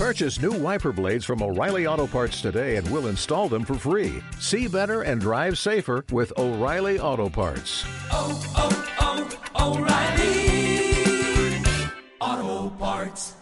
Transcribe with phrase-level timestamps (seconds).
[0.00, 4.22] Purchase new wiper blades from O'Reilly Auto Parts today and we'll install them for free.
[4.38, 7.84] See better and drive safer with O'Reilly Auto Parts.
[8.10, 10.88] oh, oh, O'Reilly.
[12.18, 13.36] Auto Parts.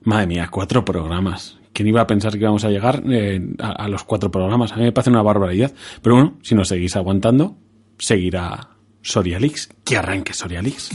[0.00, 1.58] Madre mía, cuatro programas.
[1.74, 4.72] ¿Quién iba a pensar que íbamos a llegar eh, a, a los cuatro programas?
[4.72, 5.74] A mí me parece una barbaridad.
[6.00, 7.58] Pero bueno, si nos seguís aguantando,
[7.98, 8.70] seguirá
[9.02, 9.68] Sorialix.
[9.84, 10.88] Que arranque Sorialix.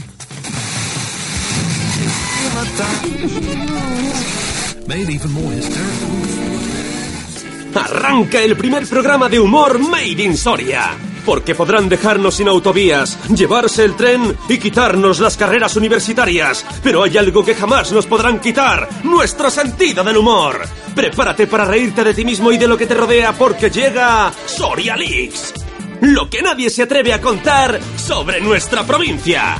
[7.74, 10.90] Arranca el primer programa de humor Made in Soria.
[11.24, 16.64] Porque podrán dejarnos sin autovías, llevarse el tren y quitarnos las carreras universitarias.
[16.82, 20.60] Pero hay algo que jamás nos podrán quitar, nuestro sentido del humor.
[20.94, 24.96] Prepárate para reírte de ti mismo y de lo que te rodea porque llega Soria
[24.96, 25.54] Leaks.
[26.00, 29.56] Lo que nadie se atreve a contar sobre nuestra provincia.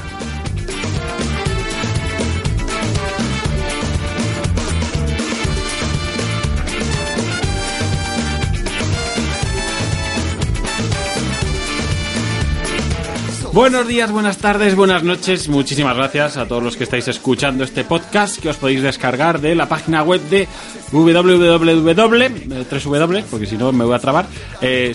[13.52, 15.46] Buenos días, buenas tardes, buenas noches.
[15.50, 19.54] Muchísimas gracias a todos los que estáis escuchando este podcast que os podéis descargar de
[19.54, 20.48] la página web de
[20.90, 24.24] www, 3w, porque si no me voy a trabar,
[24.62, 24.94] eh.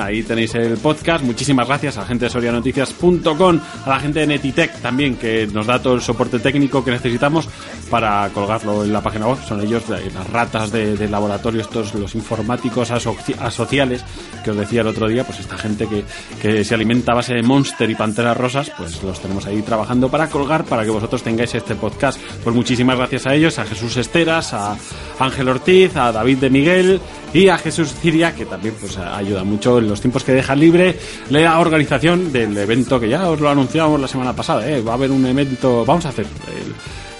[0.00, 1.24] Ahí tenéis el podcast.
[1.24, 5.66] Muchísimas gracias a la gente de sorianoticias.com, a la gente de Netitech también, que nos
[5.66, 7.48] da todo el soporte técnico que necesitamos
[7.90, 9.38] para colgarlo en la página web.
[9.44, 14.04] Son ellos eh, las ratas de, de laboratorio, estos los informáticos asoci- asociales
[14.44, 16.04] que os decía el otro día, pues esta gente que,
[16.40, 20.28] que se alimenta base de Monster y Panteras Rosas, pues los tenemos ahí trabajando para
[20.28, 22.20] colgar, para que vosotros tengáis este podcast.
[22.44, 24.76] Pues muchísimas gracias a ellos, a Jesús Esteras, a
[25.18, 27.00] Ángel Ortiz, a David de Miguel
[27.32, 30.96] y a Jesús Ciria, que también pues ayuda mucho en los tiempos que deja libre
[31.30, 34.80] la organización del evento que ya os lo anunciamos la semana pasada, ¿eh?
[34.82, 36.26] va a haber un evento, vamos a hacer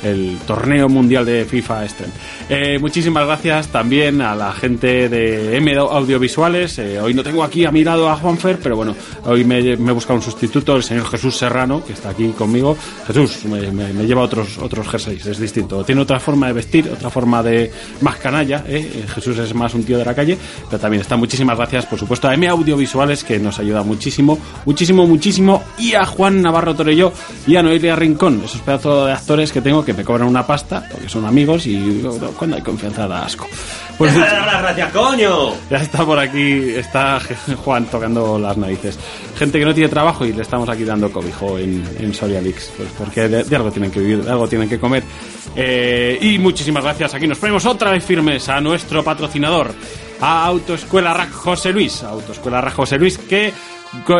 [0.03, 2.12] el, el torneo mundial de FIFA Extreme.
[2.48, 6.79] Eh, muchísimas gracias también a la gente de M Audiovisuales.
[6.79, 9.91] Eh, hoy no tengo aquí a mi lado a Juanfer, pero bueno, hoy me, me
[9.91, 12.77] he buscado un sustituto, el señor Jesús Serrano, que está aquí conmigo.
[13.08, 15.83] Jesús me, me- me lleva otros otros jerseys, es distinto.
[15.85, 17.70] Tiene otra forma de vestir, otra forma de
[18.01, 18.64] más canalla.
[18.68, 20.39] Eh, Jesús es más un tío de la calle,
[20.69, 21.17] pero también está.
[21.17, 25.63] Muchísimas gracias, por supuesto, a M Audiovisuales, que nos ayuda muchísimo, muchísimo, muchísimo.
[25.79, 27.13] Y a Juan Navarro Torello
[27.47, 30.86] y a Noelia Rincón, esos pedazos de actores que tengo que me cobran una pasta,
[30.91, 32.03] porque son amigos y
[32.36, 33.47] cuando hay confianza da asco.
[33.98, 35.55] Pues ¡Deja de dar las gracias, coño!
[35.69, 37.19] ya está por aquí, está
[37.64, 38.97] Juan tocando las narices.
[39.36, 42.73] Gente que no tiene trabajo y le estamos aquí dando cobijo en, en Soria Leaks,
[42.77, 45.03] pues porque de, de algo tienen que vivir, de algo tienen que comer.
[45.57, 49.75] Eh, y muchísimas gracias, aquí nos ponemos otra vez firmes a nuestro patrocinador,
[50.20, 52.05] a Autoescuela Rack José Luis.
[52.05, 53.53] Autoescuela Rack José Luis, que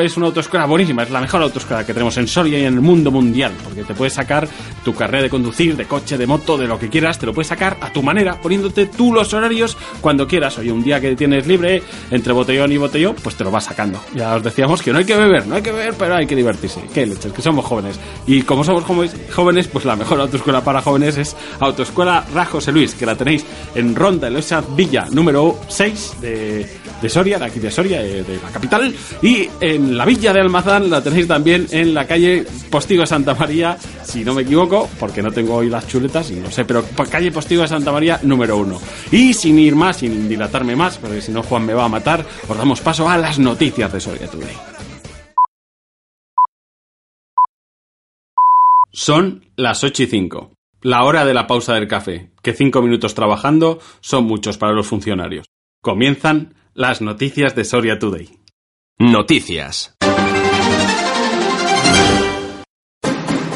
[0.01, 2.81] es una autoescuela buenísima, es la mejor autoescuela que tenemos en Soria y en el
[2.81, 4.49] mundo mundial, porque te puedes sacar
[4.85, 7.49] tu carrera de conducir, de coche, de moto, de lo que quieras, te lo puedes
[7.49, 10.57] sacar a tu manera, poniéndote tú los horarios cuando quieras.
[10.59, 14.01] Oye, un día que tienes libre, entre botellón y botellón, pues te lo vas sacando.
[14.15, 16.37] Ya os decíamos que no hay que beber, no hay que beber, pero hay que
[16.37, 16.81] divertirse.
[16.95, 17.99] Qué leches, que somos jóvenes.
[18.27, 23.05] Y como somos jóvenes- pues la mejor autoescuela para jóvenes es Autoescuela Rajos Luis, que
[23.07, 26.67] la tenéis en Ronda, en esa villa número 6 de,
[27.03, 28.95] de Soria, de aquí de Soria, de, de la capital.
[29.23, 33.35] Y en la villa de Almazán la tenéis también en la calle Postigo de Santa
[33.35, 36.85] María, si no me equivoco, porque no tengo hoy las chuletas y no sé, pero
[37.11, 38.81] calle Postigo de Santa María número 1.
[39.13, 42.25] Y sin ir más, sin dilatarme más, porque si no Juan me va a matar,
[42.49, 44.57] os damos paso a las noticias de Soria Today.
[48.93, 50.53] Son las 8 y 5.
[50.83, 54.87] La hora de la pausa del café, que cinco minutos trabajando son muchos para los
[54.87, 55.47] funcionarios.
[55.83, 58.39] Comienzan las noticias de Soria Today.
[59.01, 59.95] Noticias.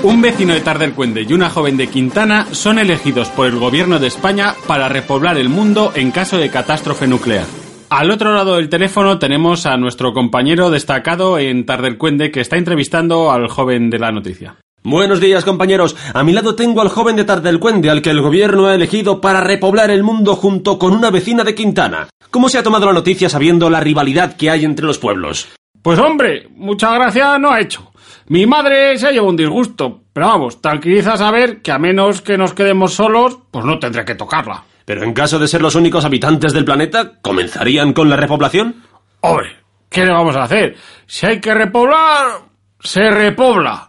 [0.05, 4.07] Un vecino de Tardelcuende y una joven de Quintana son elegidos por el gobierno de
[4.07, 7.47] España para repoblar el mundo en caso de catástrofe nuclear.
[7.91, 13.33] Al otro lado del teléfono tenemos a nuestro compañero destacado en Tardelcuende que está entrevistando
[13.33, 14.62] al joven de la noticia.
[14.85, 15.97] Buenos días, compañeros.
[16.13, 19.41] A mi lado tengo al joven de Tardelcuende, al que el gobierno ha elegido para
[19.41, 22.09] repoblar el mundo junto con una vecina de Quintana.
[22.33, 25.49] ¿Cómo se ha tomado la noticia sabiendo la rivalidad que hay entre los pueblos?
[25.83, 27.93] Pues hombre, mucha gracia no ha hecho.
[28.27, 32.53] Mi madre se lleva un disgusto, pero vamos, tranquiliza saber que a menos que nos
[32.53, 34.65] quedemos solos, pues no tendré que tocarla.
[34.85, 38.83] Pero en caso de ser los únicos habitantes del planeta, ¿comenzarían con la repoblación?
[39.21, 39.59] Hombre,
[39.89, 40.75] ¿qué le vamos a hacer?
[41.07, 42.41] Si hay que repoblar,
[42.81, 43.87] se repobla.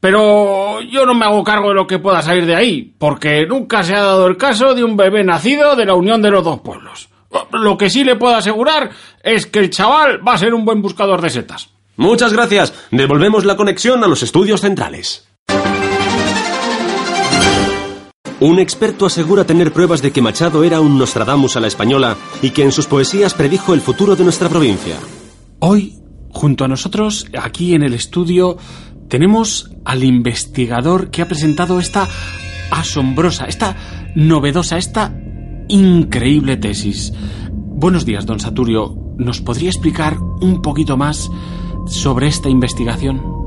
[0.00, 3.82] Pero yo no me hago cargo de lo que pueda salir de ahí, porque nunca
[3.82, 6.60] se ha dado el caso de un bebé nacido de la unión de los dos
[6.60, 7.08] pueblos.
[7.52, 8.90] Lo que sí le puedo asegurar
[9.22, 11.70] es que el chaval va a ser un buen buscador de setas.
[11.96, 12.72] Muchas gracias.
[12.92, 15.28] Devolvemos la conexión a los estudios centrales.
[18.40, 22.50] Un experto asegura tener pruebas de que Machado era un Nostradamus a la española y
[22.50, 24.94] que en sus poesías predijo el futuro de nuestra provincia.
[25.58, 25.98] Hoy,
[26.30, 28.56] junto a nosotros, aquí en el estudio,
[29.08, 32.08] tenemos al investigador que ha presentado esta
[32.70, 33.76] asombrosa, esta
[34.14, 35.14] novedosa, esta
[35.68, 37.12] increíble tesis.
[37.50, 38.94] Buenos días, don Saturio.
[39.18, 41.30] ¿Nos podría explicar un poquito más
[41.86, 43.37] sobre esta investigación?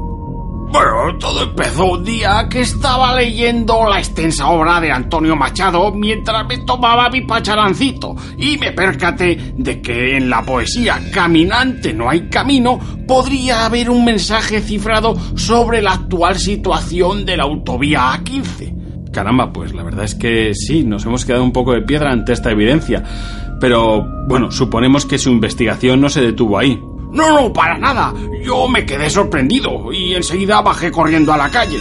[0.71, 6.47] Bueno, todo empezó un día que estaba leyendo la extensa obra de Antonio Machado mientras
[6.47, 12.29] me tomaba mi pacharancito y me percaté de que en la poesía Caminante no hay
[12.29, 19.11] camino podría haber un mensaje cifrado sobre la actual situación de la autovía A15.
[19.11, 22.31] Caramba, pues la verdad es que sí, nos hemos quedado un poco de piedra ante
[22.31, 23.03] esta evidencia.
[23.59, 26.79] Pero, bueno, suponemos que su investigación no se detuvo ahí.
[27.11, 28.13] No, no, para nada.
[28.43, 31.77] Yo me quedé sorprendido y enseguida bajé corriendo a la calle.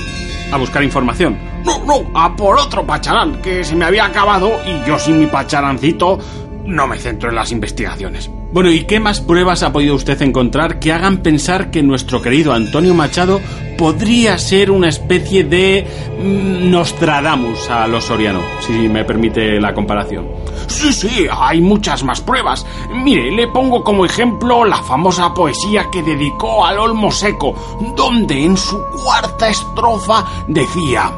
[0.53, 1.39] A buscar información.
[1.65, 5.27] No, no, a por otro pacharán que se me había acabado y yo sin mi
[5.27, 6.19] pacharancito
[6.67, 8.31] no me centro en las investigaciones.
[8.53, 12.53] Bueno, ¿y qué más pruebas ha podido usted encontrar que hagan pensar que nuestro querido
[12.53, 13.41] Antonio Machado
[13.81, 15.87] podría ser una especie de
[16.19, 20.29] mm, Nostradamus a los Soriano, si me permite la comparación?
[20.67, 22.67] Sí, sí, hay muchas más pruebas.
[22.93, 27.55] Mire, le pongo como ejemplo la famosa poesía que dedicó al Olmo Seco,
[27.97, 31.11] donde en su cuarta estrofa decía...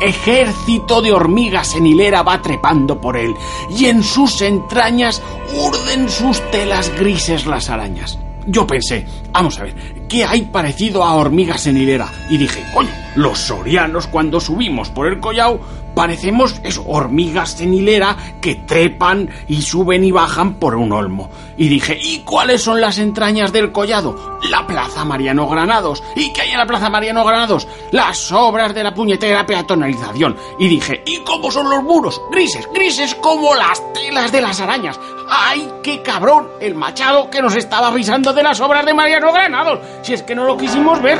[0.00, 3.36] Ejército de hormigas en hilera va trepando por él,
[3.68, 5.22] y en sus entrañas
[5.62, 8.18] urden sus telas grises las arañas.
[8.46, 9.74] Yo pensé, vamos a ver,
[10.08, 12.10] ¿qué hay parecido a hormigas en hilera?
[12.28, 15.60] Y dije, coño, los sorianos cuando subimos por el collao
[15.94, 21.30] parecemos eso, hormigas en hilera que trepan y suben y bajan por un olmo.
[21.56, 24.38] Y dije, ¿y cuáles son las entrañas del collado?
[24.50, 26.02] La Plaza Mariano Granados.
[26.16, 27.68] ¿Y qué hay en la Plaza Mariano Granados?
[27.90, 30.36] Las obras de la puñetera peatonalización.
[30.58, 32.20] Y dije, ¿y cómo son los muros?
[32.30, 34.98] Grises, grises como las telas de las arañas.
[35.34, 36.48] ¡Ay, qué cabrón!
[36.60, 39.78] El machado que nos estaba avisando de las obras de Mariano Granados.
[40.02, 41.18] Si es que no lo quisimos ver.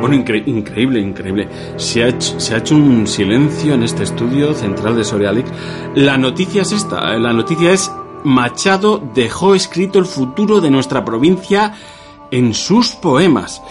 [0.00, 1.48] Bueno, incre- increíble, increíble.
[1.76, 5.50] Se ha, hecho, se ha hecho un silencio en este estudio central de Sorialix.
[5.94, 7.14] La noticia es esta.
[7.14, 7.90] eh, La noticia es
[8.24, 11.72] Machado dejó escrito el futuro de nuestra provincia
[12.30, 13.62] en sus poemas.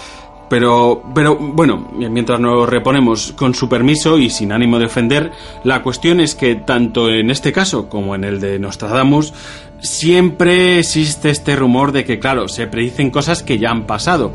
[0.50, 5.32] Pero, pero, bueno, mientras nos reponemos con su permiso y sin ánimo de ofender,
[5.64, 9.34] la cuestión es que tanto en este caso como en el de Nostradamus,
[9.80, 14.32] siempre existe este rumor de que, claro, se predicen cosas que ya han pasado.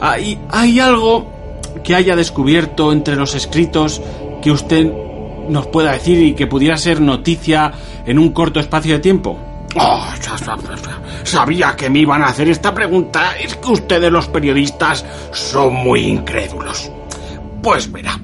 [0.00, 1.26] ¿Hay, ¿Hay algo
[1.82, 4.00] que haya descubierto entre los escritos
[4.42, 4.92] que usted
[5.48, 7.72] nos pueda decir y que pudiera ser noticia
[8.06, 9.47] en un corto espacio de tiempo?
[9.76, 13.36] Oh, sa- sa- sa- sabía que me iban a hacer esta pregunta.
[13.38, 16.90] Es que ustedes los periodistas son muy incrédulos.
[17.62, 18.18] Pues verá.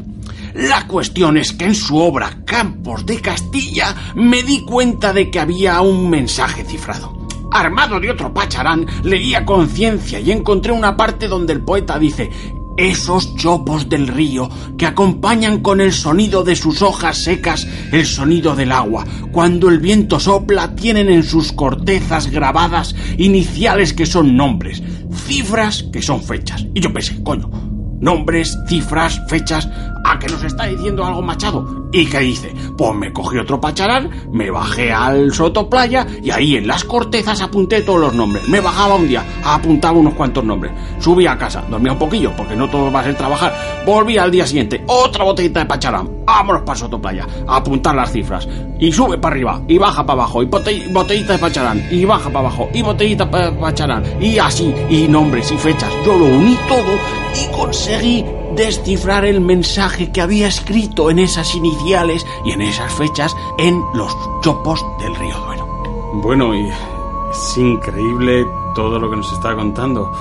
[0.54, 5.40] La cuestión es que en su obra Campos de Castilla me di cuenta de que
[5.40, 7.12] había un mensaje cifrado.
[7.52, 12.30] Armado de otro pacharán, leí a conciencia y encontré una parte donde el poeta dice
[12.76, 18.54] esos chopos del río que acompañan con el sonido de sus hojas secas el sonido
[18.56, 19.04] del agua.
[19.32, 24.82] Cuando el viento sopla tienen en sus cortezas grabadas iniciales que son nombres,
[25.26, 26.66] cifras que son fechas.
[26.74, 27.73] Y yo pensé, coño,
[28.04, 29.68] nombres, cifras, fechas,
[30.04, 31.88] ¿a que nos está diciendo algo Machado?
[31.90, 32.54] ¿Y qué dice?
[32.76, 37.80] Pues me cogí otro pacharán, me bajé al sotoplaya y ahí en las cortezas apunté
[37.82, 38.46] todos los nombres.
[38.48, 40.72] Me bajaba un día, apuntaba unos cuantos nombres.
[40.98, 43.54] Subí a casa, dormía un poquillo, porque no todo va a ser trabajar.
[43.86, 46.10] Volví al día siguiente, otra botellita de pacharán.
[46.26, 48.46] Vámonos para sotoplaya, a apuntar las cifras.
[48.78, 52.28] Y sube para arriba, y baja para abajo, y bote- botellita de pacharán, y baja
[52.28, 55.90] para abajo, y botellita para pacharán, y así, y nombres y fechas.
[56.04, 58.24] Yo lo uní todo y conseguí
[58.54, 64.14] descifrar el mensaje que había escrito en esas iniciales y en esas fechas en los
[64.42, 65.66] chopos del río Duero.
[66.14, 70.12] Bueno, y es increíble todo lo que nos está contando.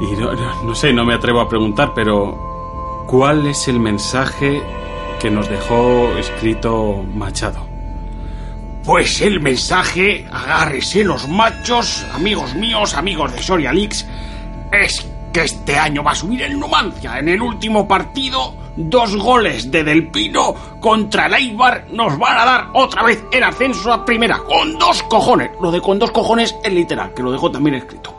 [0.00, 4.62] Y no, no- no sé, no me atrevo a preguntar, pero ¿cuál es el mensaje
[5.20, 7.66] que nos dejó escrito Machado?
[8.84, 14.04] Pues el mensaje, agárrese los machos, amigos míos, amigos de Soria Leaks,
[14.72, 17.18] es que este año va a subir el Numancia.
[17.18, 22.44] En el último partido, dos goles de Del Pino contra el Eibar nos van a
[22.44, 25.50] dar otra vez el ascenso a primera, con dos cojones.
[25.60, 28.14] Lo de con dos cojones es literal, que lo dejo también escrito.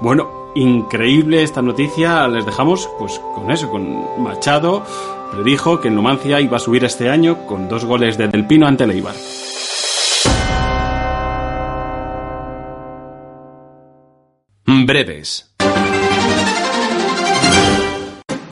[0.00, 2.26] Bueno, increíble esta noticia.
[2.28, 4.84] Les dejamos pues con eso, con Machado.
[5.32, 8.66] Predijo que el Numancia iba a subir este año con dos goles de Del Pino
[8.66, 9.14] ante el Eibar.
[14.66, 15.53] Breves.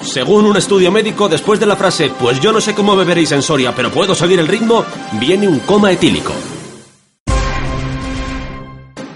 [0.02, 3.42] Según un estudio médico, después de la frase, pues yo no sé cómo beberéis en
[3.42, 6.32] Soria, pero puedo seguir el ritmo, viene un coma etílico.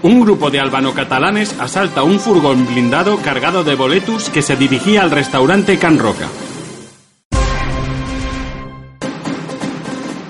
[0.03, 5.11] Un grupo de albano-catalanes asalta un furgón blindado cargado de boletus que se dirigía al
[5.11, 6.27] restaurante Can Roca.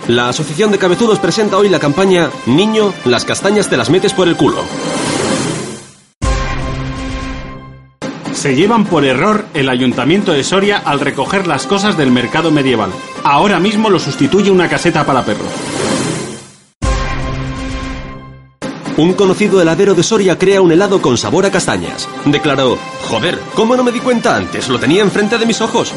[0.07, 4.29] La Asociación de Cabezudos presenta hoy la campaña Niño, las castañas te las metes por
[4.29, 4.63] el culo.
[8.37, 12.91] Se llevan por error el ayuntamiento de Soria al recoger las cosas del mercado medieval.
[13.23, 15.47] Ahora mismo lo sustituye una caseta para perros.
[18.95, 22.07] Un conocido heladero de Soria crea un helado con sabor a castañas.
[22.25, 22.77] Declaró,
[23.09, 24.69] joder, ¿cómo no me di cuenta antes?
[24.69, 25.91] Lo tenía enfrente de mis ojos.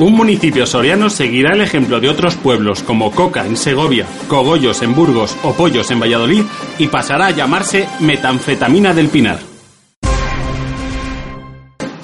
[0.00, 4.94] Un municipio soriano seguirá el ejemplo de otros pueblos como Coca en Segovia, Cogollos en
[4.94, 6.44] Burgos o Pollos en Valladolid
[6.78, 9.40] y pasará a llamarse Metanfetamina del Pinar.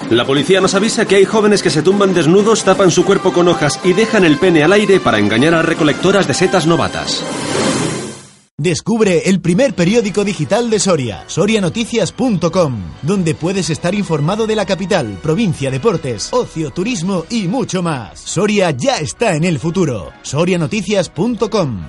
[0.09, 3.47] La policía nos avisa que hay jóvenes que se tumban desnudos, tapan su cuerpo con
[3.47, 7.23] hojas y dejan el pene al aire para engañar a recolectoras de setas novatas.
[8.57, 15.19] Descubre el primer periódico digital de Soria, sorianoticias.com, donde puedes estar informado de la capital,
[15.21, 18.17] provincia, deportes, ocio, turismo y mucho más.
[18.17, 20.13] Soria ya está en el futuro.
[20.21, 21.81] sorianoticias.com.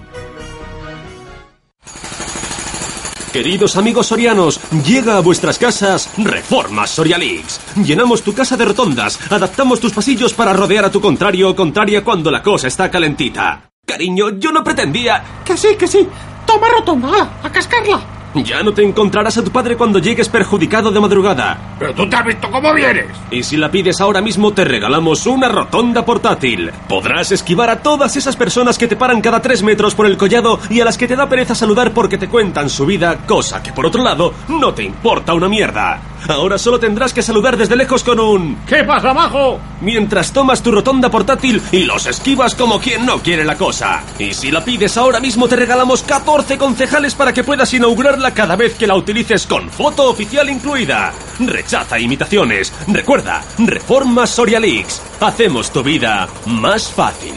[3.32, 7.60] Queridos amigos sorianos, llega a vuestras casas Reformas Sorialix.
[7.76, 12.02] Llenamos tu casa de rotondas, adaptamos tus pasillos para rodear a tu contrario o contraria
[12.02, 13.70] cuando la cosa está calentita.
[13.86, 15.22] Cariño, yo no pretendía...
[15.44, 16.08] Que sí, que sí.
[16.46, 18.00] Toma rotonda, a cascarla.
[18.34, 21.76] Ya no te encontrarás a tu padre cuando llegues perjudicado de madrugada.
[21.78, 23.06] Pero tú te has visto cómo vienes.
[23.30, 26.70] Y si la pides ahora mismo te regalamos una rotonda portátil.
[26.86, 30.58] Podrás esquivar a todas esas personas que te paran cada tres metros por el collado
[30.68, 33.72] y a las que te da pereza saludar porque te cuentan su vida, cosa que
[33.72, 36.00] por otro lado no te importa una mierda.
[36.28, 38.58] Ahora solo tendrás que saludar desde lejos con un...
[38.66, 39.60] ¿Qué pasa, majo?
[39.80, 44.02] Mientras tomas tu rotonda portátil y los esquivas como quien no quiere la cosa.
[44.18, 48.56] Y si la pides ahora mismo te regalamos 14 concejales para que puedas inaugurarla cada
[48.56, 51.12] vez que la utilices con foto oficial incluida.
[51.38, 52.72] Rechaza imitaciones.
[52.88, 55.02] Recuerda, Reforma Sorialix.
[55.20, 57.34] Hacemos tu vida más fácil.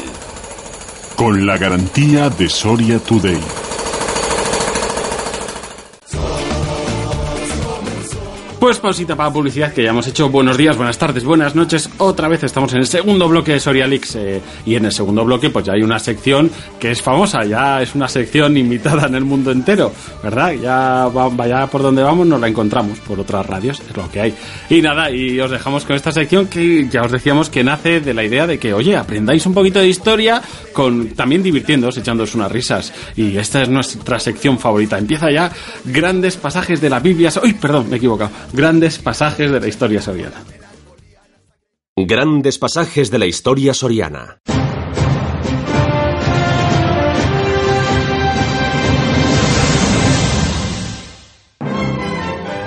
[1.15, 3.39] Con la garantía de Soria Today.
[8.59, 10.27] Pues pausita para publicidad que ya hemos hecho.
[10.29, 11.89] Buenos días, buenas tardes, buenas noches.
[11.97, 14.15] Otra vez estamos en el segundo bloque de Sorialix.
[14.17, 17.45] eh, y en el segundo bloque, pues ya hay una sección que es famosa.
[17.45, 20.51] Ya es una sección invitada en el mundo entero, ¿verdad?
[20.61, 24.19] Ya va- vaya por donde vamos, nos la encontramos por otras radios, es lo que
[24.19, 24.33] hay.
[24.69, 28.13] Y nada, y os dejamos con esta sección que ya os decíamos que nace de
[28.13, 30.41] la idea de que, oye, aprendáis un poquito de historia,
[30.73, 32.91] con también divirtiéndoos, echándoos unas risas.
[33.15, 34.97] Y esta es nuestra sección favorita.
[34.97, 35.49] Empieza ya
[35.85, 37.31] grandes pasajes de la Biblia.
[37.41, 38.31] Uy, perdón, me he equivocado.
[38.51, 40.43] Grandes pasajes de la historia soriana.
[41.95, 44.39] Grandes pasajes de la historia soriana.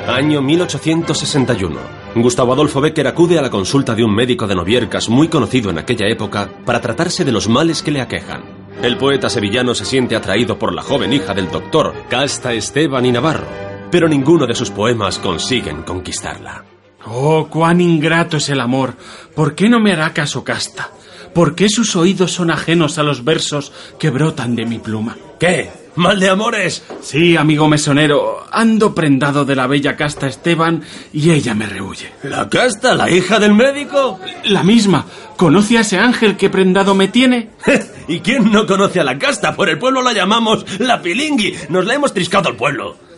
[0.06, 1.80] Año 1861.
[2.14, 5.78] Gustavo Adolfo Becker acude a la consulta de un médico de Noviercas muy conocido en
[5.78, 8.68] aquella época para tratarse de los males que le aquejan.
[8.82, 13.12] El poeta sevillano se siente atraído por la joven hija del doctor, Casta Esteban y
[13.12, 16.64] Navarro, pero ninguno de sus poemas consiguen conquistarla.
[17.04, 18.94] Oh, cuán ingrato es el amor.
[19.34, 20.90] ¿Por qué no me hará caso casta?
[21.34, 25.16] ¿Por qué sus oídos son ajenos a los versos que brotan de mi pluma?
[25.38, 25.70] ¿Qué?
[25.94, 26.82] ¿Mal de amores?
[27.02, 30.82] Sí, amigo mesonero, ando prendado de la bella casta Esteban
[31.12, 32.12] y ella me rehuye.
[32.22, 34.18] ¿La casta, la hija del médico?
[34.44, 35.04] La misma.
[35.36, 37.50] ¿Conoce a ese ángel que prendado me tiene?
[38.08, 39.54] ¿Y quién no conoce a la casta?
[39.54, 41.56] Por el pueblo la llamamos la pilingui.
[41.68, 43.11] Nos la hemos triscado al pueblo.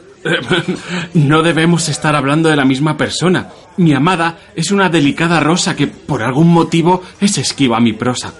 [1.15, 3.51] No debemos estar hablando de la misma persona.
[3.77, 8.33] Mi amada es una delicada rosa que por algún motivo es esquiva a mi prosa.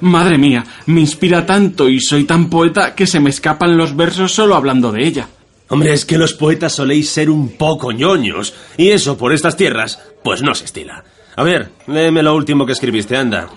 [0.00, 4.32] Madre mía, me inspira tanto y soy tan poeta que se me escapan los versos
[4.32, 5.28] solo hablando de ella.
[5.68, 8.54] Hombre, es que los poetas soléis ser un poco ñoños.
[8.76, 11.04] Y eso, por estas tierras, pues no se estila.
[11.36, 13.48] A ver, léeme lo último que escribiste, anda.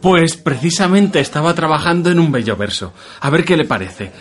[0.00, 2.92] Pues precisamente estaba trabajando en un bello verso.
[3.20, 4.12] A ver qué le parece.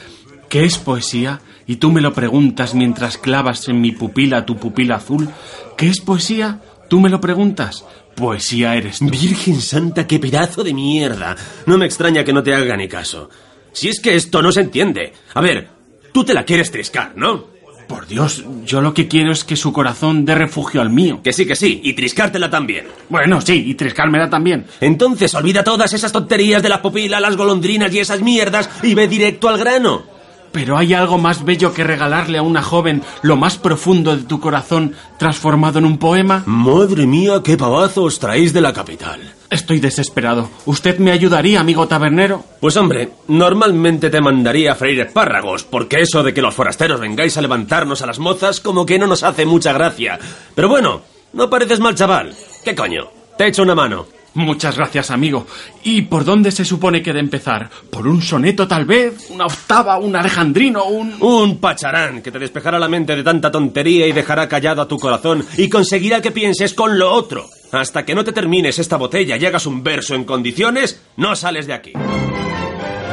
[0.49, 1.41] ¿Qué es poesía?
[1.65, 5.27] Y tú me lo preguntas mientras clavas en mi pupila tu pupila azul.
[5.75, 6.61] ¿Qué es poesía?
[6.89, 7.83] Tú me lo preguntas.
[8.15, 9.09] Poesía eres tú.
[9.09, 11.35] Virgen Santa, qué pedazo de mierda.
[11.65, 13.29] No me extraña que no te haga ni caso.
[13.73, 15.13] Si es que esto no se entiende.
[15.33, 15.67] A ver,
[16.13, 17.57] tú te la quieres triscar, ¿no?
[17.87, 21.21] Por Dios, yo lo que quiero es que su corazón dé refugio al mío.
[21.23, 22.87] Que sí, que sí, y triscártela también.
[23.09, 24.65] Bueno, sí, y triscármela también.
[24.81, 29.07] Entonces olvida todas esas tonterías de la pupila, las golondrinas y esas mierdas y ve
[29.07, 30.16] directo al grano.
[30.57, 34.39] Pero hay algo más bello que regalarle a una joven lo más profundo de tu
[34.39, 36.41] corazón transformado en un poema.
[36.47, 39.19] Madre mía, qué pavazos traéis de la capital.
[39.51, 40.49] Estoy desesperado.
[40.65, 42.43] ¿Usted me ayudaría, amigo tabernero?
[42.59, 47.37] Pues hombre, normalmente te mandaría a freír espárragos, porque eso de que los forasteros vengáis
[47.37, 50.17] a levantarnos a las mozas como que no nos hace mucha gracia.
[50.55, 51.01] Pero bueno,
[51.33, 52.33] no pareces mal chaval.
[52.65, 53.09] ¿Qué coño?
[53.37, 54.16] Te echo una mano.
[54.37, 55.47] Muchas gracias, amigo.
[55.83, 57.71] ¿Y por dónde se supone que de empezar?
[57.89, 59.31] ¿Por un soneto tal vez?
[59.31, 59.97] ¿Una octava?
[59.97, 60.85] ¿Un alejandrino?
[60.85, 61.15] ¿Un...?
[61.19, 64.99] Un pacharán que te despejará la mente de tanta tontería y dejará callado a tu
[64.99, 67.47] corazón y conseguirá que pienses con lo otro.
[67.71, 71.65] Hasta que no te termines esta botella y hagas un verso en condiciones, no sales
[71.65, 71.93] de aquí.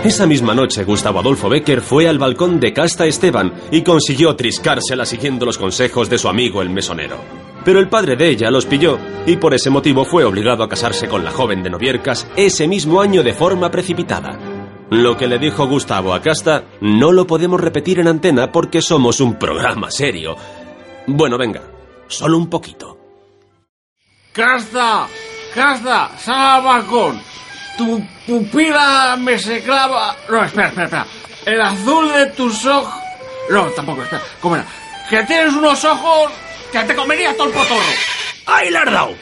[0.05, 5.07] Esa misma noche, Gustavo Adolfo Becker fue al balcón de Casta Esteban y consiguió triscársela
[5.07, 7.17] siguiendo los consejos de su amigo el mesonero.
[7.65, 11.09] Pero el padre de ella los pilló y por ese motivo fue obligado a casarse
[11.09, 14.39] con la joven de Noviercas ese mismo año de forma precipitada.
[14.91, 19.21] Lo que le dijo Gustavo a Casta no lo podemos repetir en antena porque somos
[19.21, 20.37] un programa serio.
[21.07, 21.63] Bueno, venga,
[22.07, 22.99] solo un poquito.
[24.33, 25.07] ¡Casta!
[25.55, 26.11] ¡Casta!
[26.19, 27.21] ¡Sal al balcón!
[27.79, 30.15] Tu pupila me se clava.
[30.29, 31.07] No, espera, espera, espera.
[31.47, 32.95] El azul de tus ojos.
[33.51, 34.23] No, tampoco, espera.
[34.41, 34.67] ¿Cómo era?
[35.09, 36.31] Que tienes unos ojos
[36.81, 37.95] que te comería todo el potorro.
[38.47, 39.15] ¡Ay, le has dado!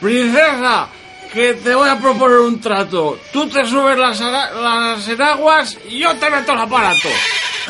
[0.00, 0.88] Princesa,
[1.32, 3.18] que te voy a proponer un trato.
[3.32, 7.08] Tú te subes las, las enaguas y yo te meto el aparato.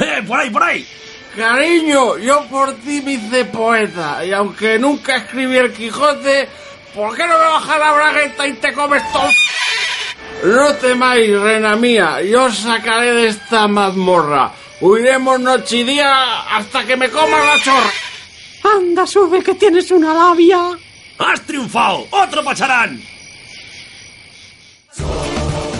[0.01, 0.87] ¡Eh, por ahí, por ahí!
[1.35, 4.25] Cariño, yo por ti me hice poeta.
[4.25, 6.49] Y aunque nunca escribí el Quijote,
[6.95, 9.31] ¿por qué no me bajas la bragueta y te comes todo?
[10.45, 14.53] No temáis, reina mía, yo os sacaré de esta mazmorra.
[14.81, 17.91] Huiremos noche y día hasta que me coma la chorra.
[18.63, 20.79] Anda, sube que tienes una labia.
[21.19, 22.07] ¡Has triunfado!
[22.11, 23.01] ¡Otro pacharán!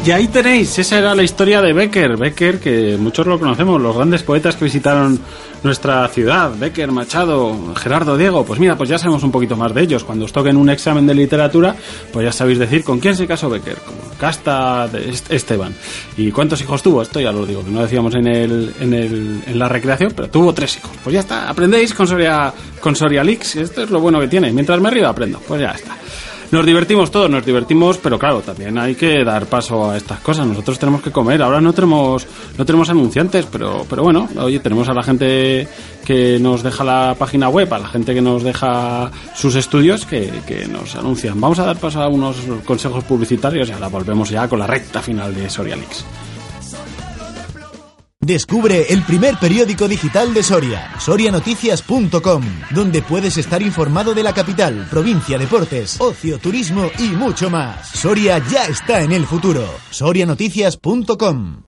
[0.05, 2.17] Y ahí tenéis, esa era la historia de Becker.
[2.17, 5.21] Becker, que muchos lo conocemos, los grandes poetas que visitaron
[5.63, 6.51] nuestra ciudad.
[6.59, 8.45] Becker, Machado, Gerardo Diego.
[8.45, 10.03] Pues mira, pues ya sabemos un poquito más de ellos.
[10.03, 11.77] Cuando os toquen un examen de literatura,
[12.13, 13.77] pues ya sabéis decir con quién se casó Becker.
[13.77, 15.75] Con Casta de Est- Esteban.
[16.17, 17.03] ¿Y cuántos hijos tuvo?
[17.03, 20.29] Esto ya lo digo, que no decíamos en, el, en, el, en la recreación, pero
[20.31, 20.93] tuvo tres hijos.
[21.05, 23.57] Pues ya está, aprendéis con Soria, con Soria Leaks.
[23.57, 24.51] Esto es lo bueno que tiene.
[24.51, 25.41] Mientras me río, aprendo.
[25.47, 25.95] Pues ya está.
[26.53, 30.49] Nos divertimos todos, nos divertimos, pero claro, también hay que dar paso a estas cosas.
[30.49, 31.41] Nosotros tenemos que comer.
[31.43, 32.27] Ahora no tenemos
[32.59, 35.69] no tenemos anunciantes, pero pero bueno, oye, tenemos a la gente
[36.05, 40.29] que nos deja la página web, a la gente que nos deja sus estudios que,
[40.45, 41.41] que nos anuncian.
[41.41, 45.01] Vamos a dar paso a unos consejos publicitarios y ahora volvemos ya con la recta
[45.01, 46.05] final de Sorialix.
[48.23, 54.87] Descubre el primer periódico digital de Soria, sorianoticias.com, donde puedes estar informado de la capital,
[54.91, 57.89] provincia, deportes, ocio, turismo y mucho más.
[57.89, 59.65] Soria ya está en el futuro.
[59.89, 61.63] sorianoticias.com.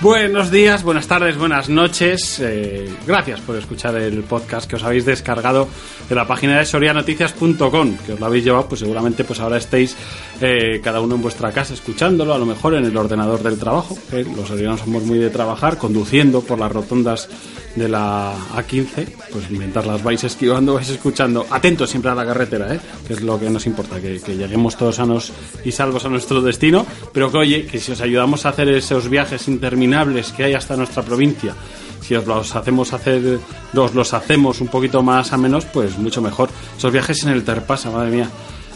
[0.00, 2.40] Buenos días, buenas tardes, buenas noches.
[2.40, 5.68] Eh, gracias por escuchar el podcast que os habéis descargado
[6.08, 9.94] de la página de sorianoticias.com, que os lo habéis llevado, pues seguramente pues ahora estéis
[10.40, 13.96] eh, cada uno en vuestra casa escuchándolo, a lo mejor en el ordenador del trabajo,
[14.36, 17.28] los sorianos somos muy de trabajar, conduciendo por las rotondas
[17.76, 22.74] de la A15, pues mientras las vais esquivando vais escuchando, atentos siempre a la carretera,
[22.74, 22.80] ¿eh?
[23.06, 25.32] que es lo que nos importa, que, lleguemos todos sanos
[25.64, 29.08] y salvos a nuestro destino, pero que oye, que si os ayudamos a hacer esos
[29.08, 31.54] viajes interminables que hay hasta nuestra provincia,
[32.00, 33.38] si os los hacemos hacer,
[33.74, 36.48] os los hacemos un poquito más a menos, pues mucho mejor.
[36.76, 38.30] Esos viajes en el Terpasa, madre mía.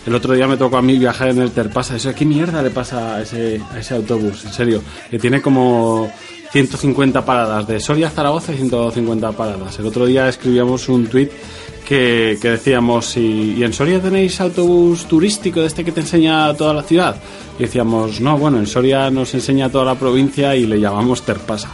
[0.07, 1.97] El otro día me tocó a mí viajar en el Terpasa.
[1.97, 4.45] Eso, ¿Qué mierda le pasa a ese, a ese autobús?
[4.45, 6.11] En serio, que tiene como
[6.53, 7.67] 150 paradas.
[7.67, 9.79] De Soria a Zaragoza y 150 paradas.
[9.79, 11.31] El otro día escribíamos un tuit
[11.89, 16.53] que, que decíamos, ¿y, ¿y en Soria tenéis autobús turístico de este que te enseña
[16.55, 17.17] toda la ciudad?
[17.59, 21.71] Y decíamos, no, bueno, en Soria nos enseña toda la provincia y le llamamos Terpasa.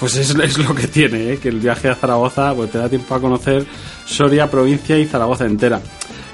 [0.00, 1.38] Pues es, es lo que tiene, ¿eh?
[1.38, 3.66] que el viaje a Zaragoza pues te da tiempo a conocer
[4.04, 5.80] Soria, provincia y Zaragoza entera.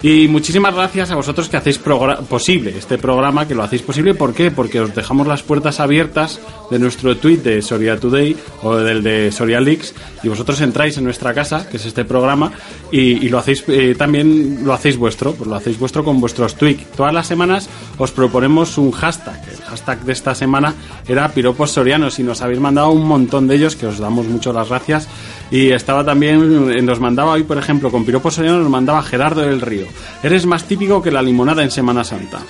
[0.02, 4.14] Y muchísimas gracias a vosotros que hacéis posible este programa, que lo hacéis posible.
[4.14, 4.50] ¿Por qué?
[4.50, 9.32] Porque os dejamos las puertas abiertas de nuestro tweet de Soria Today o del de
[9.32, 12.52] Soria Leaks y vosotros entráis en nuestra casa, que es este programa,
[12.92, 16.54] y, y lo hacéis eh, también lo hacéis vuestro, pues lo hacéis vuestro con vuestros
[16.56, 16.84] tweets.
[16.96, 19.42] Todas las semanas os proponemos un hashtag.
[19.48, 20.74] El hashtag de esta semana
[21.08, 24.52] era piropos sorianos y nos habéis mandado un montón de ellos que os damos mucho
[24.52, 25.08] las gracias.
[25.54, 29.86] Y estaba también, nos mandaba hoy, por ejemplo, con piropos nos mandaba Gerardo del Río.
[30.20, 32.40] Eres más típico que la limonada en Semana Santa.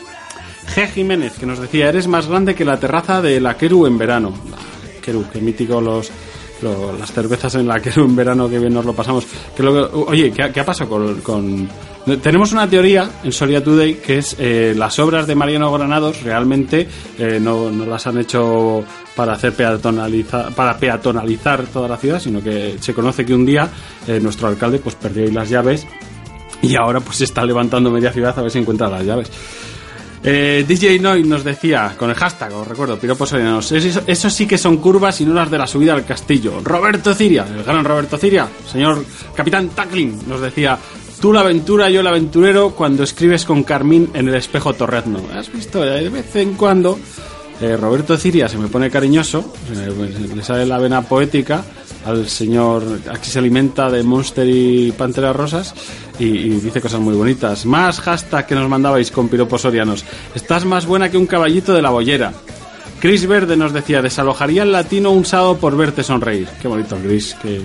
[0.74, 0.88] G.
[0.88, 4.32] Jiménez, que nos decía, eres más grande que la terraza de la Keru en verano.
[4.50, 6.10] La Keru, que mítico los,
[6.64, 9.24] Lo- las cervezas en la que en verano que bien nos lo pasamos.
[9.56, 10.88] Que oye, ¿qué, ha- pasado
[11.22, 11.68] con,
[12.22, 16.88] Tenemos una teoría en Soria Today que es eh, las obras de Mariano Granados realmente
[17.18, 18.82] eh, no, no las han hecho
[19.14, 23.68] para hacer peatonalizar, para peatonalizar toda la ciudad, sino que se conoce que un día
[24.08, 25.86] eh, nuestro alcalde pues perdió ahí las llaves
[26.62, 29.30] y ahora pues está levantando media ciudad a ver si encuentra las llaves.
[30.26, 34.46] Eh, DJ Noy nos decía, con el hashtag, os recuerdo, piropos sorianos, eso, eso sí
[34.46, 36.60] que son curvas y no las de la subida al castillo.
[36.64, 40.78] Roberto Ciria, el gran Roberto Ciria, señor Capitán Tackling, nos decía,
[41.20, 45.20] tú la aventura, yo el aventurero, cuando escribes con Carmín en el espejo torrezno.
[45.34, 45.82] ¿Has visto?
[45.82, 46.98] De vez en cuando,
[47.60, 49.52] eh, Roberto Ciria se me pone cariñoso,
[50.34, 51.64] le sale la vena poética
[52.04, 55.74] al señor, aquí se alimenta de Monster y Panteras Rosas
[56.18, 57.64] y, dice cosas muy bonitas.
[57.64, 60.04] Más hashtag que nos mandabais con piropos sorianos.
[60.34, 62.32] Estás más buena que un caballito de la bollera.
[63.00, 66.48] Chris Verde nos decía, desalojaría el latino un sábado por verte sonreír.
[66.60, 67.60] Qué bonito, Chris, qué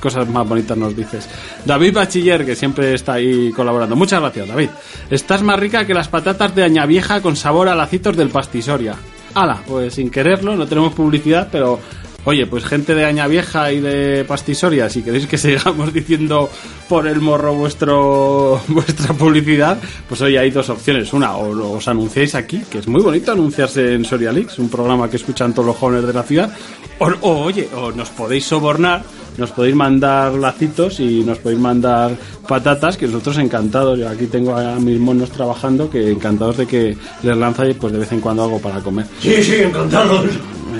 [0.00, 1.28] cosas más bonitas nos dices.
[1.66, 3.94] David Bachiller, que siempre está ahí colaborando.
[3.94, 4.70] Muchas gracias, David.
[5.10, 8.94] Estás más rica que las patatas de Añavieja con sabor a lacitos del pastisoria.
[9.34, 11.80] Ala, pues sin quererlo, no tenemos publicidad, pero
[12.24, 16.50] Oye, pues gente de Añavieja y de Pastisoria, si queréis que sigamos diciendo
[16.88, 21.12] por el morro vuestro vuestra publicidad, pues hoy hay dos opciones.
[21.14, 25.08] Una, o os anunciáis aquí, que es muy bonito anunciarse en Soria Leaks, un programa
[25.08, 26.54] que escuchan todos los jóvenes de la ciudad.
[26.98, 29.02] O, oye, o nos podéis sobornar,
[29.40, 32.12] nos podéis mandar lacitos y nos podéis mandar
[32.46, 33.98] patatas, que nosotros encantados.
[33.98, 37.98] Yo aquí tengo a mis monos trabajando, que encantados de que les lanzáis pues de
[37.98, 39.06] vez en cuando algo para comer.
[39.20, 40.22] Sí, sí, encantado.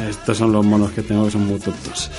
[0.08, 2.10] Estos son los monos que tengo que son muy tontos.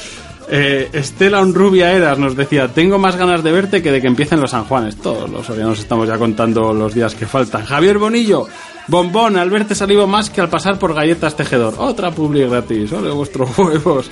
[0.54, 4.42] Eh, Estela Rubia Eras nos decía, tengo más ganas de verte que de que empiecen
[4.42, 4.98] los San Juanes.
[4.98, 7.64] Todos los nos estamos ya contando los días que faltan.
[7.64, 8.48] Javier Bonillo,
[8.88, 11.76] bombón, al verte salivo más que al pasar por galletas tejedor.
[11.78, 14.10] Otra publi gratis, ole vuestros huevos.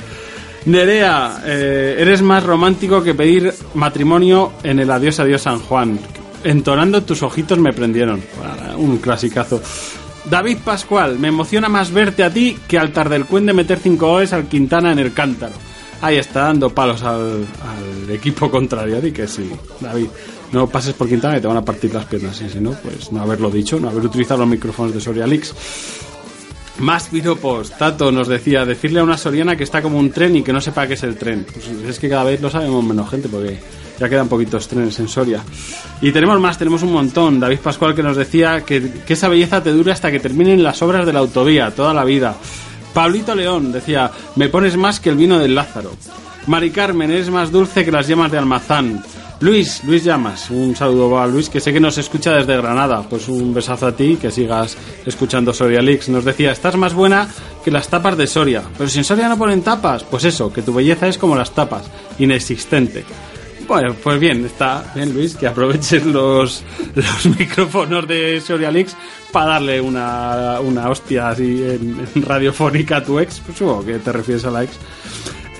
[0.65, 5.99] Nerea, eh, eres más romántico que pedir matrimonio en el Adiós Adiós San Juan.
[6.43, 8.21] Entonando tus ojitos me prendieron.
[8.77, 9.61] Un clasicazo.
[10.25, 14.47] David Pascual, me emociona más verte a ti que al Tardelcuende meter 5 goles al
[14.47, 15.53] Quintana en el cántaro.
[16.01, 17.45] Ahí está dando palos al,
[18.09, 19.01] equipo contrario.
[19.01, 20.07] Di que sí, David.
[20.51, 22.39] No pases por Quintana y te van a partir las piernas.
[22.41, 25.53] Y si no, pues no haberlo dicho, no haber utilizado los micrófonos de Soria Leaks.
[26.79, 27.71] Más piropos.
[27.71, 30.61] Tato nos decía, decirle a una soriana que está como un tren y que no
[30.61, 31.45] sepa qué es el tren.
[31.51, 33.59] Pues es que cada vez lo sabemos menos gente porque
[33.99, 35.43] ya quedan poquitos trenes en Soria.
[36.01, 37.39] Y tenemos más, tenemos un montón.
[37.39, 41.05] David Pascual que nos decía que, esa belleza te dure hasta que terminen las obras
[41.05, 42.35] de la autovía, toda la vida.
[42.93, 45.91] Pablito León decía, me pones más que el vino del Lázaro.
[46.47, 49.03] Mari Carmen, eres más dulce que las llamas de Almazán.
[49.41, 53.03] Luis, Luis Llamas, un saludo a Luis, que sé que nos escucha desde Granada.
[53.09, 54.75] Pues un besazo a ti, que sigas
[55.05, 56.09] escuchando Soria Leaks.
[56.09, 57.25] Nos decía, estás más buena
[57.63, 58.63] que las tapas de Soria.
[58.77, 61.51] Pero si en Soria no ponen tapas, pues eso, que tu belleza es como las
[61.51, 61.83] tapas,
[62.17, 63.05] inexistente.
[63.65, 66.63] Bueno, pues bien, está bien Luis, que aproveches los,
[66.95, 68.97] los micrófonos de Soria Leaks
[69.31, 73.39] para darle una, una hostia así en, en radiofónica a tu ex.
[73.39, 74.73] Pues supongo que te refieres a la ex.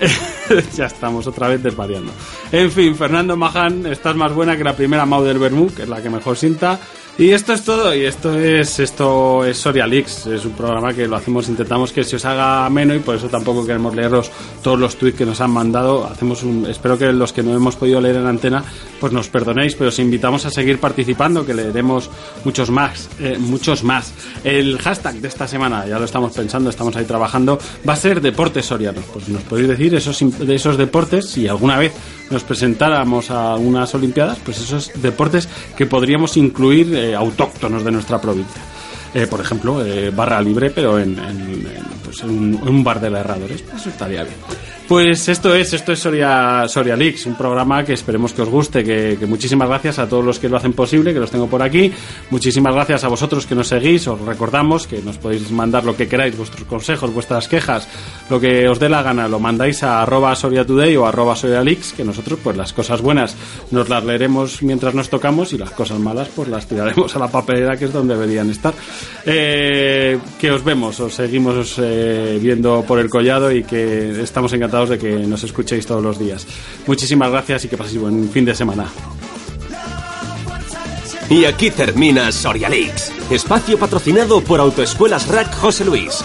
[0.76, 2.12] ya estamos otra vez desvariando.
[2.52, 5.88] En fin, Fernando Maján, estás más buena que la primera Mau del Bermú, que es
[5.88, 6.78] la que mejor sienta.
[7.20, 11.06] Y esto es todo, y esto es esto es Soria Leaks, es un programa que
[11.06, 14.30] lo hacemos, intentamos que se os haga ameno y por eso tampoco queremos leeros
[14.62, 16.06] todos los tweets que nos han mandado.
[16.06, 18.64] Hacemos un, espero que los que no hemos podido leer en antena,
[18.98, 22.08] pues nos perdonéis, pero os invitamos a seguir participando, que leeremos
[22.42, 24.14] muchos más, eh, muchos más.
[24.42, 28.22] El hashtag de esta semana, ya lo estamos pensando, estamos ahí trabajando, va a ser
[28.22, 29.04] deportes sorianos.
[29.12, 31.92] Pues nos podéis decir esos de esos deportes, si alguna vez
[32.30, 38.20] nos presentáramos a unas olimpiadas, pues esos deportes que podríamos incluir eh, autóctonos de nuestra
[38.20, 38.62] provincia.
[39.12, 43.00] Eh, por ejemplo, eh, barra libre, pero en, en- en, pues, en un, un bar
[43.00, 43.64] de la Herradores.
[43.74, 44.36] Eso estaría bien.
[44.90, 48.82] Pues esto es, esto es Soria, Soria Leaks, un programa que esperemos que os guste,
[48.82, 51.92] que, muchísimas gracias a todos los que lo hacen posible, que los tengo por aquí.
[52.30, 56.08] Muchísimas gracias a vosotros que nos seguís, os recordamos que nos podéis mandar lo que
[56.08, 57.86] queráis, vuestros consejos, vuestras quejas,
[58.28, 61.62] lo que os dé la gana, lo mandáis a arroba Soria Today o arroba Soria
[61.62, 63.36] Leaks, que nosotros pues las cosas buenas
[63.70, 67.28] nos las leeremos mientras nos tocamos y las cosas malas pues las tiraremos a la
[67.28, 68.74] papelera que es donde deberían estar.
[69.24, 74.79] Eh, que os vemos, os seguimos eh, viendo por el collado y que estamos encantados
[74.88, 76.46] de que nos escuchéis todos los días.
[76.86, 78.86] Muchísimas gracias y que paséis buen fin de semana.
[81.28, 86.24] Y aquí termina Soria Leaks, espacio patrocinado por Autoescuelas Rack José Luis.